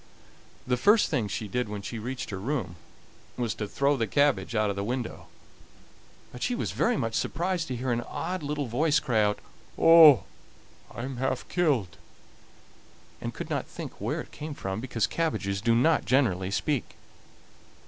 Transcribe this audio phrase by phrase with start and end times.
[0.65, 2.75] The first thing she did when she reached her room
[3.37, 5.27] was to throw the cabbage out of the window.
[6.31, 9.37] But she was very much surprised to hear an odd little voice cry out:
[9.77, 10.23] "Oh!
[10.89, 11.97] I am half killed!"
[13.21, 16.95] and could not tell where it came from, because cabbages do not generally speak.